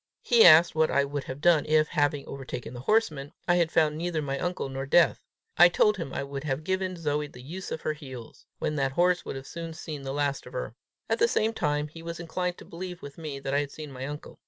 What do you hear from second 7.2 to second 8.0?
the use of her